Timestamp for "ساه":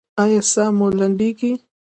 0.51-0.69